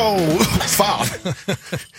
Oh, 0.00 0.42
fan! 0.66 1.06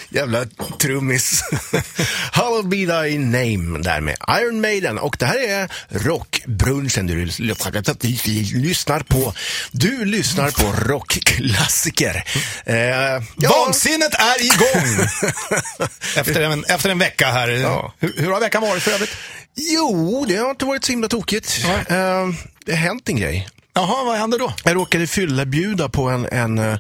Jävla 0.09 0.45
trummis. 0.79 1.43
Hallowed 2.31 2.67
be 2.69 2.75
thy 2.75 3.17
name 3.17 3.79
där 3.79 4.01
med 4.01 4.17
Iron 4.41 4.61
Maiden. 4.61 4.97
Och 4.97 5.15
det 5.19 5.25
här 5.25 5.49
är 5.49 5.69
rockbrunchen 5.89 7.07
du 7.07 7.25
lyssnar 7.25 8.99
på. 8.99 9.33
Du 9.71 10.05
lyssnar 10.05 10.51
på 10.51 10.91
rockklassiker. 10.91 12.23
Eh, 12.65 12.75
ja. 12.75 13.21
Vansinnet 13.65 14.13
är 14.13 14.45
igång! 14.45 15.07
efter, 16.15 16.41
en, 16.41 16.65
efter 16.65 16.89
en 16.89 16.99
vecka 16.99 17.27
här. 17.27 17.47
Ja. 17.47 17.93
Hur, 17.99 18.13
hur 18.17 18.31
har 18.31 18.39
veckan 18.39 18.61
varit 18.61 18.83
för 18.83 18.91
övrigt? 18.91 19.15
Jo, 19.55 20.25
det 20.27 20.35
har 20.35 20.49
inte 20.49 20.65
varit 20.65 20.85
så 20.85 20.91
himla 20.91 21.07
tokigt. 21.07 21.65
Uh, 21.65 21.75
det 22.65 22.71
har 22.71 22.77
hänt 22.77 23.09
en 23.09 23.15
grej. 23.15 23.47
Jaha, 23.73 24.03
vad 24.03 24.17
hände 24.17 24.37
då? 24.37 24.53
Jag 24.63 24.75
råkade 24.75 25.07
fylla 25.07 25.45
på 25.89 26.09
en, 26.09 26.25
en, 26.25 26.59
eh, 26.59 26.77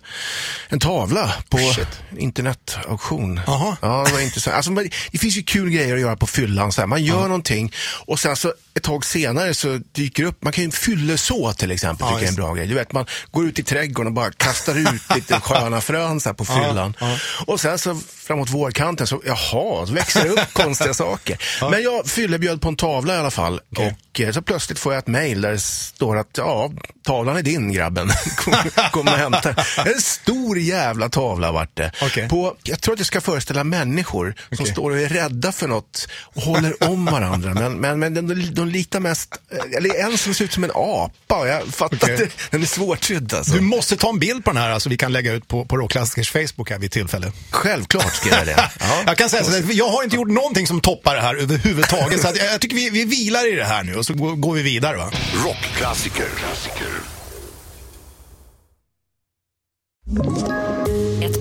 en 0.69 0.79
tavla 0.79 1.33
på 1.49 1.57
Shit. 1.57 1.87
internetauktion. 2.17 3.41
Jaha. 3.47 3.77
Ja, 3.81 4.03
det 4.07 4.13
var 4.13 4.19
intressant. 4.19 4.55
Alltså, 4.55 4.71
det 5.11 5.17
finns 5.17 5.37
ju 5.37 5.43
kul 5.43 5.69
grejer 5.69 5.95
att 5.95 6.01
göra 6.01 6.15
på 6.15 6.27
fyllan. 6.27 6.71
Så 6.71 6.81
här. 6.81 6.87
Man 6.87 7.03
gör 7.03 7.15
ja. 7.15 7.27
någonting 7.27 7.73
och 8.05 8.19
sen 8.19 8.35
så 8.35 8.53
ett 8.73 8.83
tag 8.83 9.05
senare 9.05 9.53
så 9.53 9.79
dyker 9.91 10.23
upp, 10.23 10.43
man 10.43 10.53
kan 10.53 10.63
ju 10.63 10.71
fylleså 10.71 11.53
till 11.53 11.71
exempel, 11.71 12.07
ja, 12.09 12.17
tycker 12.17 12.25
jag 12.25 12.27
är 12.27 12.29
en 12.29 12.35
bra 12.45 12.53
grej. 12.53 12.67
Du 12.67 12.73
vet, 12.73 12.91
man 12.93 13.05
går 13.31 13.45
ut 13.45 13.59
i 13.59 13.63
trädgården 13.63 14.07
och 14.07 14.13
bara 14.13 14.31
kastar 14.31 14.77
ut 14.77 15.01
lite 15.15 15.39
sköna 15.39 15.81
frön 15.81 16.19
så 16.19 16.29
här 16.29 16.33
på 16.33 16.45
fyllan. 16.45 16.93
Ja, 16.99 17.17
och 17.47 17.59
sen 17.59 17.79
så 17.79 17.99
framåt 18.17 18.49
vårkanten 18.49 19.07
så, 19.07 19.21
jaha, 19.25 19.85
så 19.85 19.93
växer 19.93 20.23
det 20.23 20.29
upp 20.29 20.53
konstiga 20.53 20.93
saker. 20.93 21.37
Men 21.71 21.83
jag 21.83 22.07
fyllebjöd 22.07 22.61
på 22.61 22.67
en 22.67 22.75
tavla 22.75 23.15
i 23.15 23.17
alla 23.17 23.31
fall. 23.31 23.61
Okay. 23.71 23.93
Och 24.11 24.21
eh, 24.21 24.31
så 24.31 24.41
plötsligt 24.41 24.79
får 24.79 24.93
jag 24.93 24.99
ett 24.99 25.07
mail 25.07 25.41
där 25.41 25.51
det 25.51 25.59
står 25.59 26.17
att, 26.17 26.29
ja, 26.37 26.71
tavlan 27.03 27.37
är 27.37 27.41
din 27.41 27.71
grabben. 27.71 28.09
kom, 28.37 28.53
kom 28.91 29.07
och 29.07 29.13
hämta 29.13 29.55
En 29.85 30.01
stor 30.01 30.59
jävla 30.59 31.09
tavla 31.09 31.51
vart 31.51 31.75
det. 31.77 31.91
Okay. 32.01 32.29
På, 32.29 32.55
jag 32.63 32.81
tror 32.81 32.93
att 32.93 32.99
det 32.99 33.05
ska 33.05 33.21
föreställa 33.21 33.63
människor 33.63 34.35
som 34.49 34.63
okay. 34.63 34.73
står 34.73 34.91
och 34.91 34.99
är 34.99 35.09
rädda 35.09 35.51
för 35.51 35.67
något 35.67 36.07
och 36.23 36.41
håller 36.41 36.83
om 36.89 37.05
varandra. 37.05 37.53
Men, 37.53 37.73
men, 37.73 37.99
men 37.99 38.13
de, 38.13 38.53
de 38.61 38.71
litar 38.71 38.99
mest, 38.99 39.41
eller 39.77 40.05
en 40.05 40.17
som 40.17 40.33
ser 40.33 40.45
ut 40.45 40.53
som 40.53 40.63
en 40.63 40.71
apa. 40.75 41.47
Jag 41.47 41.67
fattar 41.67 41.97
okay. 41.97 42.25
att 42.25 42.51
den 42.51 42.61
är 42.61 42.65
svårtydd 42.65 43.33
alltså. 43.33 43.53
Du 43.53 43.61
måste 43.61 43.97
ta 43.97 44.09
en 44.09 44.19
bild 44.19 44.43
på 44.43 44.51
den 44.51 44.61
här, 44.61 44.69
alltså 44.69 44.89
vi 44.89 44.97
kan 44.97 45.13
lägga 45.13 45.33
ut 45.33 45.47
på, 45.47 45.65
på 45.65 45.77
Rockklassikers 45.77 46.31
Facebook 46.31 46.69
här 46.69 46.79
vid 46.79 46.91
tillfälle. 46.91 47.31
Självklart 47.49 48.15
ska 48.15 48.29
jag 48.29 48.45
det. 48.45 48.71
Ja. 48.79 49.03
jag 49.05 49.17
kan 49.17 49.29
säga 49.29 49.43
så 49.43 49.61
jag 49.71 49.89
har 49.89 50.03
inte 50.03 50.15
gjort 50.15 50.27
någonting 50.27 50.67
som 50.67 50.81
toppar 50.81 51.15
det 51.15 51.21
här 51.21 51.35
överhuvudtaget. 51.35 52.21
så 52.21 52.27
jag, 52.27 52.53
jag 52.53 52.61
tycker 52.61 52.75
vi, 52.75 52.89
vi 52.89 53.05
vilar 53.05 53.53
i 53.53 53.55
det 53.55 53.65
här 53.65 53.83
nu 53.83 53.95
och 53.95 54.05
så 54.05 54.13
går, 54.13 54.35
går 54.35 54.53
vi 54.53 54.61
vidare 54.61 54.97
va. 54.97 55.11
Rockklassiker. 55.45 56.25